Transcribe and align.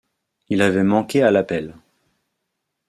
Il 0.49 0.63
avait 0.63 0.81
manqué 0.83 1.21
à 1.21 1.29
l’appel. 1.29 1.75